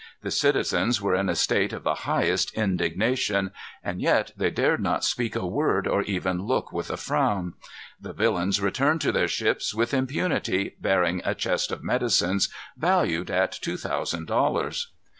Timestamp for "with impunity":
9.75-10.75